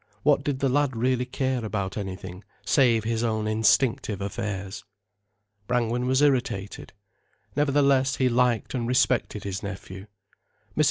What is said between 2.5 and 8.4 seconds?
save his own instinctive affairs? Brangwen was irritated. Nevertheless he